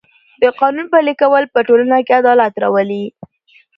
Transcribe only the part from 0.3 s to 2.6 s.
د قانون پلي کول په ټولنه کې عدالت